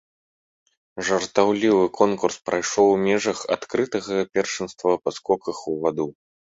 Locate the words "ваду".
5.87-6.13